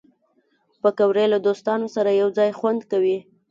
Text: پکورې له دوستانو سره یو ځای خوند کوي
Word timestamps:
پکورې 0.81 1.25
له 1.33 1.37
دوستانو 1.45 1.87
سره 1.95 2.09
یو 2.21 2.29
ځای 2.37 2.49
خوند 2.59 2.81
کوي 2.91 3.17